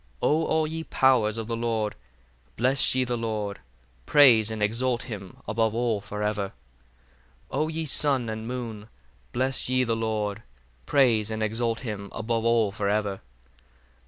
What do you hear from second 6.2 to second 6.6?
ever.